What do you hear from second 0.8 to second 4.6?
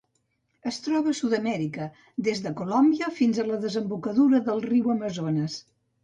troba a Sud-amèrica: des de Colòmbia fins a la desembocadura